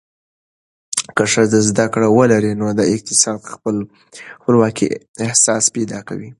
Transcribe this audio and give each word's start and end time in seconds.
که 1.15 1.23
ښځه 1.33 1.59
زده 1.69 1.85
کړه 1.93 2.07
ولري، 2.17 2.53
نو 2.61 2.67
د 2.79 2.81
اقتصادي 2.93 3.45
خپلواکۍ 4.43 4.87
احساس 5.25 5.63
پیدا 5.75 5.99
کوي. 6.07 6.29